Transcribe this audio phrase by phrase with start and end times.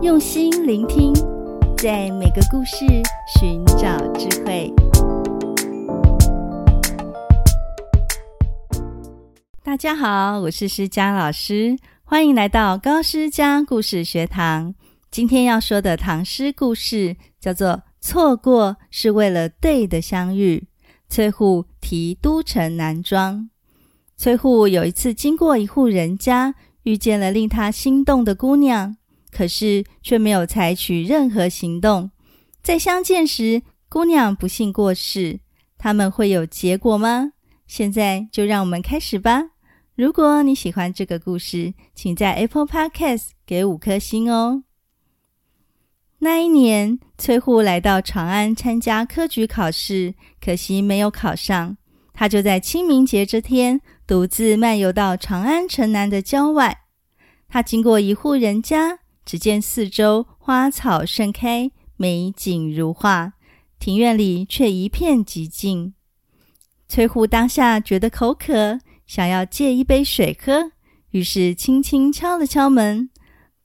[0.00, 1.12] 用心聆听，
[1.76, 2.86] 在每个故事
[3.36, 4.72] 寻找智慧。
[9.64, 14.72] 大家好，我是诗佳老师，欢迎来到高诗佳故事学堂。
[15.10, 17.68] 今天要说的唐诗故事叫做
[18.00, 20.58] 《错过是为了对的相遇》。
[21.08, 23.50] 崔护题都城南庄。
[24.16, 26.54] 崔护有一次经过一户人家，
[26.84, 28.94] 遇见了令他心动的姑娘。
[29.38, 32.10] 可是却没有采取任何行动。
[32.60, 35.38] 在相见时，姑娘不幸过世。
[35.78, 37.34] 他们会有结果吗？
[37.64, 39.50] 现在就让我们开始吧。
[39.94, 44.64] 如果你喜欢这个故事，请在 Apple Podcast 给五颗星哦。
[46.18, 50.14] 那一年，崔护来到长安参加科举考试，
[50.44, 51.76] 可惜没有考上。
[52.12, 56.80] 他就在清明节这天，独自漫游到长安城南的郊外。
[57.48, 58.98] 他经过一户人家。
[59.28, 63.34] 只见四周花草盛开，美景如画，
[63.78, 65.92] 庭院里却一片寂静。
[66.88, 70.72] 崔护当下觉得口渴，想要借一杯水喝，
[71.10, 73.10] 于是轻轻敲了敲门。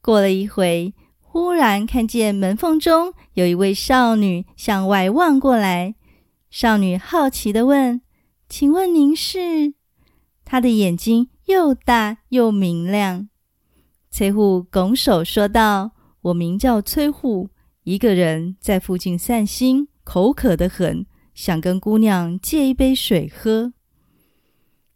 [0.00, 5.96] 过了一会，忽然看见门缝中有一位少女向外望过来。
[6.48, 8.00] 少女好奇地问
[8.48, 9.74] ：“请问您是？”
[10.46, 13.28] 她的眼睛又大又明亮。
[14.10, 15.92] 崔护拱手说道
[16.22, 17.50] ：“我名叫崔护，
[17.84, 23.72] 一个人在附近散心，口渴得很，想跟姑娘借一杯水喝。”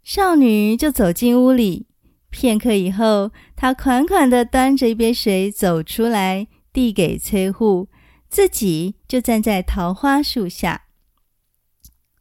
[0.03, 1.87] 少女就走进屋里。
[2.31, 7.89] 片刻以后，她款款地端着一杯水走出来，递给崔护，
[8.29, 10.85] 自己就站在桃花树下。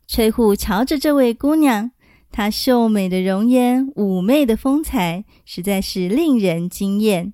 [0.06, 1.92] 崔护瞧着这位姑娘。
[2.32, 7.34] 她秀美的容颜，妩媚的风采，实在是令人惊艳。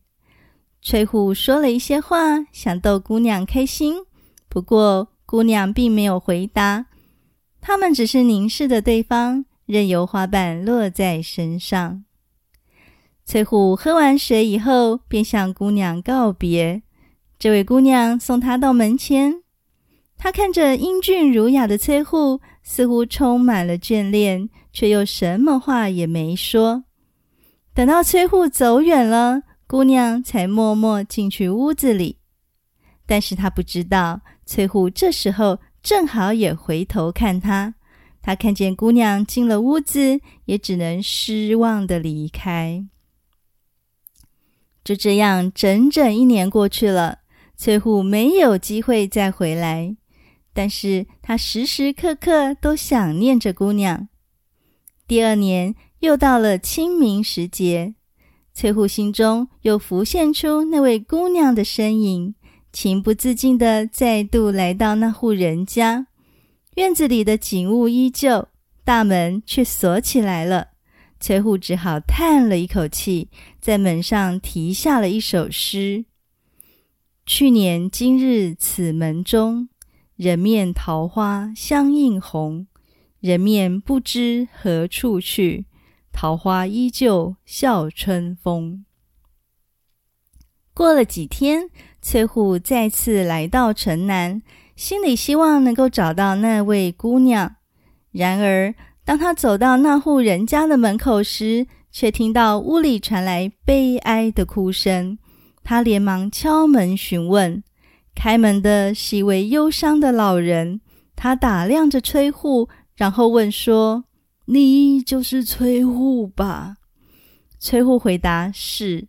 [0.82, 3.96] 崔护说了一些话，想逗姑娘开心，
[4.50, 6.88] 不过姑娘并没有回答。
[7.62, 12.04] 他们只是凝视着对方，任由花瓣落在身上。
[13.26, 16.82] 崔护喝完水以后，便向姑娘告别。
[17.38, 19.44] 这位姑娘送他到门前，
[20.18, 24.50] 他看着英俊儒雅的崔护，似乎充满了眷恋。
[24.78, 26.84] 却又什么话也没说。
[27.74, 32.20] 等到崔护走远了，姑娘才默默进去屋子里。
[33.08, 37.74] 但是她不知道，崔护这时候正好也回头看她。
[38.22, 42.86] 他看见姑娘进了屋子，也只能失望的离开。
[44.84, 47.22] 就这样，整整一年过去了，
[47.56, 49.96] 崔护没有机会再回来。
[50.58, 54.10] 但是他时时刻刻都想念着姑娘。
[55.08, 57.94] 第二年又到了清明时节，
[58.56, 62.34] 崔护心中又浮现出那位姑娘的身影，
[62.74, 66.08] 情不自禁地再度来到那户人家。
[66.78, 68.48] 院子里的景物依旧，
[68.84, 70.70] 大门却锁起来了。
[71.20, 73.30] 崔护只好叹了一口气，
[73.62, 76.06] 在门上题下了一首诗
[77.28, 79.70] ：“去年今日此门中，
[80.18, 82.68] 人面桃花相映红。”
[83.20, 85.66] 人面不知何处去，
[86.12, 88.86] 桃花依旧笑春风。
[90.74, 91.70] 过了几天，
[92.00, 94.44] 崔护再次来到城南，
[94.76, 97.56] 心里希望能够找到那位姑娘。
[98.12, 105.18] 然而，当他走到那户人家的门口时，却听到屋里传来悲哀的哭声。
[105.64, 107.64] 他连忙敲门询问，
[108.18, 110.82] 开门的是一位忧伤的老人。
[111.16, 112.68] 他打量着崔护。
[112.96, 114.06] 然后问说
[114.46, 116.78] ：“你就是崔护吧？”
[117.62, 119.08] 崔护回答：“是。”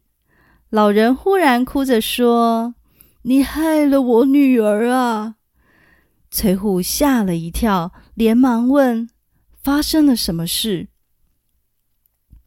[0.68, 2.74] 老人忽然哭着说
[3.24, 5.36] ：“你害了我女儿啊！”
[6.30, 9.08] 崔护吓了一跳，连忙问
[9.64, 10.88] ：“发生了什么事？”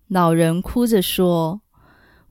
[0.08, 1.62] 老人哭着说：“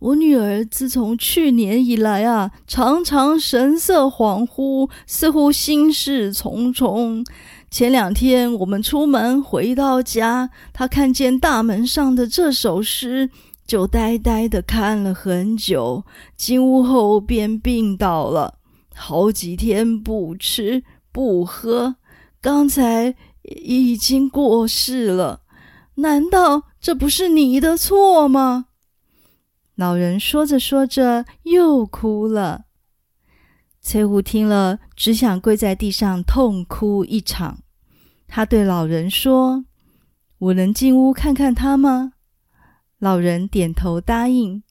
[0.01, 7.25] 我女儿自从去年以来啊，常常神色恍惚，似乎心事重重。”
[7.71, 13.31] 前两天我们出门回到家，她看见大门上的这首诗，
[13.65, 16.03] 就呆呆的看了很久。
[16.37, 18.55] 进屋后便病倒了，
[18.95, 20.83] 好几天不吃
[21.13, 21.95] 不喝，
[22.41, 25.43] 刚才已经过世了。
[25.97, 28.67] 难道这不是你的错吗？
[29.81, 32.67] 老人说着说着又哭了。
[33.81, 37.61] 崔护听了，只想跪在地上痛哭一场。
[38.29, 39.65] 他对老人说
[40.37, 42.13] ：“我能进屋看看他吗？”
[43.01, 44.63] 老人点头答应。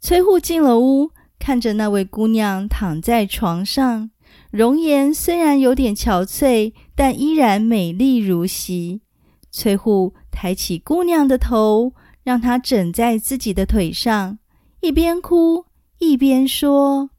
[0.00, 4.10] 崔护进了屋，看着那位姑娘躺在床上，
[4.50, 9.02] 容颜虽然有点憔悴，但依然美丽如昔。
[9.50, 14.38] 崔护抬起姑娘的头，让她枕在自己的腿上，
[14.80, 15.66] 一边哭
[15.98, 17.10] 一边说：“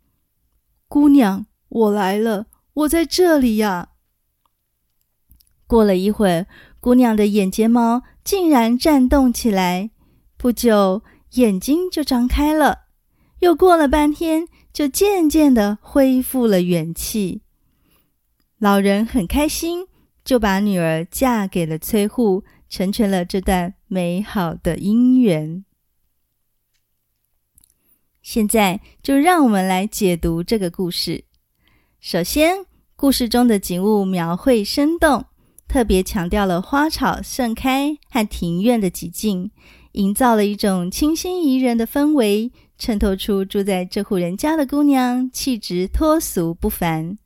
[0.88, 3.90] 姑娘，我来了，我在这里呀。”
[5.68, 6.48] 过了一会儿，
[6.80, 9.92] 姑娘的眼睫毛竟然颤动起来，
[10.38, 12.86] 不久眼睛就张开了。
[13.40, 17.42] 又过了半天，就渐渐地恢复了元气。
[18.58, 19.88] 老人很开心。
[20.24, 25.66] 就把女儿嫁给了崔护，成全了这段美好的姻缘。
[28.22, 31.26] 现在就让我们来解读这个故事。
[32.00, 32.66] 首先，
[32.96, 35.26] 故事中的景物描绘生动，
[35.68, 39.52] 特别强调了花草盛开和庭院的寂静，
[39.92, 47.18] 营造了一种清新宜人的氛围，衬托出住在这户人家的姑娘气质脱俗不凡。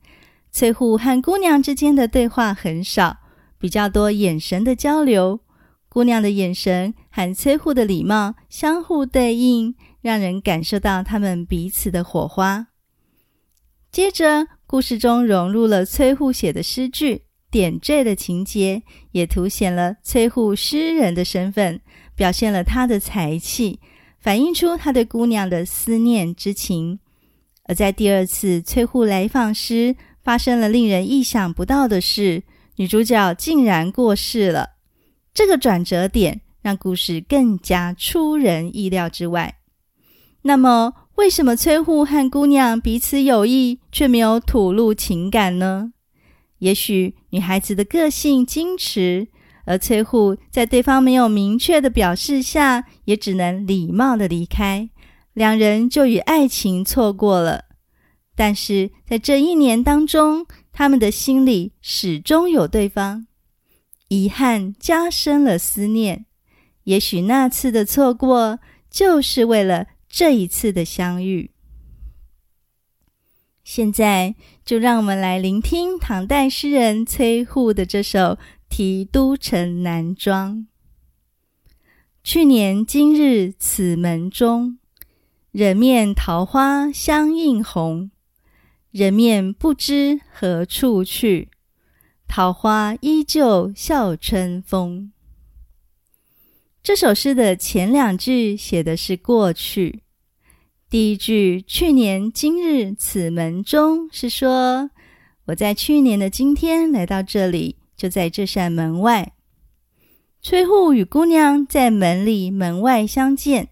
[0.50, 3.18] 崔护和姑娘之间的对话很少，
[3.58, 5.40] 比较多眼神的交流。
[5.88, 12.66] 姑娘的眼神和崔护的礼貌相互对应，让人感受到他们彼此的火花。
[13.90, 18.82] 接着，故事中融入了崔护写的诗句，点缀的情节，
[19.12, 21.80] 也凸显了崔护诗人的身份，
[22.14, 23.80] 表现了他的才气，
[24.18, 26.98] 反映出他对姑娘的思念之情。
[27.64, 32.42] 而在第二次崔护来访时，发生了令人意想不到的事，
[32.76, 34.70] 女主角竟然过世了。
[35.34, 39.58] 这个转折点让故事更加出人意料之外。
[40.42, 45.92] 那么，为什么崔护和姑娘彼此有意，却没有吐露情感呢？
[46.60, 49.28] 也许女孩子的个性矜持，
[49.66, 54.88] 而崔护在对方没有明确的表示下，也只能礼貌的离开，
[55.34, 57.65] 两人就与爱情错过了。
[58.36, 63.26] 但是在这一年当中，他们的心里始终有对方，
[64.08, 66.26] 遗憾加深了思念。
[66.84, 68.60] 也许那次的错过，
[68.90, 71.50] 就是为了这一次的相遇。
[73.64, 78.20] 现在就让我们来聆听唐代诗人崔护的这首
[78.68, 80.58] 《题都城南庄》：
[82.22, 84.78] 去年今日此门中，
[85.50, 88.12] 人面桃花相映红。
[88.96, 91.50] 人面不知何处去，
[92.26, 95.12] 桃花依旧笑春风。
[96.82, 100.00] 这首诗的前两句写的是过去，
[100.88, 104.90] 第一句“去年今日此门中”是说
[105.48, 109.34] 我在去年的今天来到这里，就在这扇门外。
[110.40, 113.68] 崔护与姑娘在门里门外相见，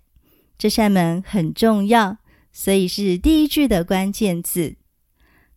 [0.58, 2.18] 这扇门很重要，
[2.52, 4.76] 所以是第一句的关键字。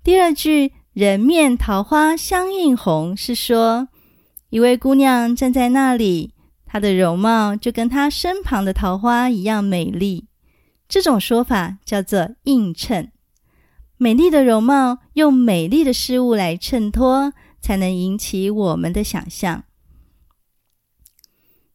[0.08, 3.90] 第二句“人面桃花相映红”是说，
[4.50, 6.34] 一位姑娘站在那里，
[6.66, 10.30] 她的容貌就跟她身旁的桃花一样美丽。
[10.88, 13.12] 这种说法叫做映衬。
[13.98, 19.66] 美丽的容貌用美丽的事物来衬托，才能引起我们的想象。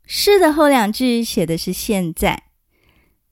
[0.07, 2.45] 诗的后两句写的是现在，“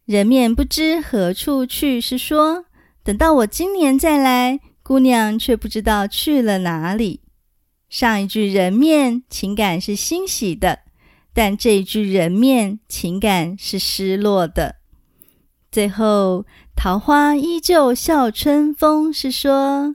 [0.04, 2.66] 人面不知何处去”是说，
[3.02, 4.60] 等到我今年再来。
[4.90, 7.20] 姑娘却不知道去了哪里。
[7.88, 10.80] 上一句人面情感是欣喜的，
[11.32, 14.80] 但这一句人面情感是失落的。
[15.70, 16.44] 最后，
[16.74, 19.94] 桃花依旧笑春风是说，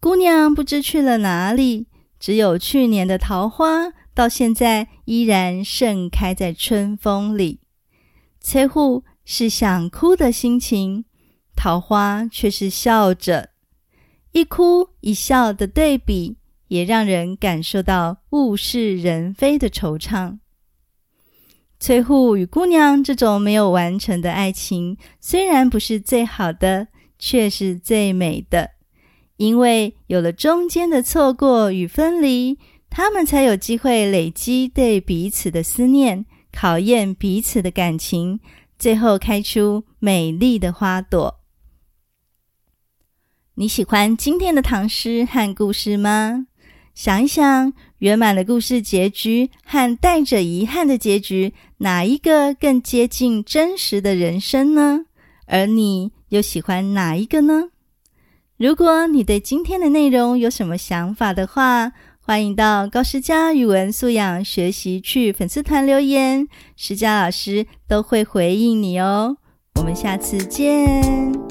[0.00, 1.86] 姑娘不知去了哪里，
[2.20, 7.60] 只有去年的桃花到现在依然盛开在春风里。
[8.42, 11.06] 崔护是想哭的心情，
[11.56, 13.55] 桃花却是笑着。
[14.36, 16.36] 一哭一笑的对比，
[16.68, 20.36] 也让人感受到物是人非的惆怅。
[21.80, 26.88] 崔护与姑娘这种没有完成的爱情，虽然不是最好的，
[27.18, 28.72] 却是最美的。
[29.38, 32.58] 因为有了中间的错过与分离，
[32.90, 38.38] 他们才有机会累积对彼此的思念，考验彼此的感情，
[38.78, 41.40] 最后开出美丽的花朵。
[43.58, 46.46] 你喜欢今天的唐诗和故事吗？
[46.94, 55.06] 想一想，圆满的故事结局和带着遗憾的结局，哪一个更接近真实的人生呢？
[55.46, 57.70] 而你又喜欢哪一个呢？
[58.58, 66.46] 如果你对今天的内容有什么想法的话，欢迎到高诗佳语文素养学习去粉丝团留言，
[66.76, 69.38] 诗佳老师都会回应你哦。
[69.76, 71.45] 我们下次见。